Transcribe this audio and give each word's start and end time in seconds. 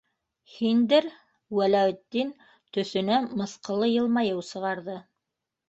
Һиндер,— 0.53 1.07
Вәләүетдин 1.59 2.33
төҫөнә 2.79 3.21
мыҫҡыллы 3.43 3.93
йылмайыу 3.95 4.45
сығарҙы. 4.51 5.01